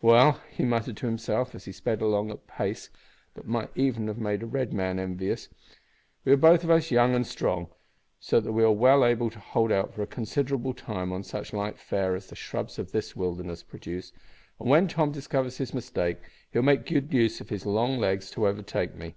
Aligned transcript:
"Well," 0.00 0.40
he 0.50 0.64
muttered 0.64 0.96
to 0.96 1.06
himself, 1.06 1.54
as 1.54 1.66
he 1.66 1.72
sped 1.72 2.00
along 2.00 2.30
at 2.30 2.36
a 2.36 2.38
pace 2.38 2.88
that 3.34 3.46
might 3.46 3.68
have 3.76 3.76
made 3.76 3.84
even 3.84 4.08
a 4.08 4.46
red 4.48 4.72
man 4.72 4.98
envious, 4.98 5.50
"we 6.24 6.32
are 6.32 6.36
both 6.38 6.64
of 6.64 6.70
us 6.70 6.90
young 6.90 7.14
and 7.14 7.26
strong, 7.26 7.68
so 8.18 8.40
that 8.40 8.52
we 8.54 8.64
are 8.64 8.72
well 8.72 9.04
able 9.04 9.28
to 9.28 9.38
hold 9.38 9.70
out 9.70 9.92
for 9.92 10.00
a 10.00 10.06
considerable 10.06 10.72
time 10.72 11.12
on 11.12 11.22
such 11.24 11.52
light 11.52 11.78
fare 11.78 12.16
as 12.16 12.28
the 12.28 12.34
shrubs 12.36 12.78
of 12.78 12.92
the 12.92 13.12
wilderness 13.16 13.62
produce, 13.62 14.12
and 14.58 14.70
when 14.70 14.88
Tom 14.88 15.12
discovers 15.12 15.58
his 15.58 15.74
mistake 15.74 16.20
he'll 16.54 16.62
make 16.62 16.86
good 16.86 17.12
use 17.12 17.42
of 17.42 17.50
his 17.50 17.66
long 17.66 17.98
legs 17.98 18.30
to 18.30 18.48
overtake 18.48 18.94
me. 18.94 19.14